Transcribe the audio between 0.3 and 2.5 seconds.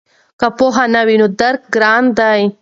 که پوهه نه وي نو درک ګران دی.